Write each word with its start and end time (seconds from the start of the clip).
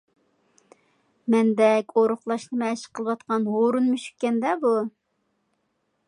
مەندەك 1.33 1.93
ئورۇقلاشنى 2.01 2.57
مەشىق 2.61 2.95
قىلىۋاتقان 2.99 3.45
ھۇرۇن 3.57 3.91
مۈشۈككەندە 3.91 4.55
بۇ؟ 4.65 4.73